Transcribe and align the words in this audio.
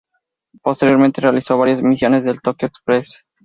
Posteriormente 0.63 1.21
realizó 1.21 1.59
varias 1.59 1.83
misiones 1.83 2.23
del 2.23 2.41
"Tokyo 2.41 2.65
Express". 2.67 3.23